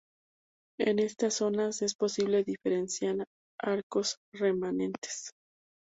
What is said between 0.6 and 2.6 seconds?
En estas zonas es posible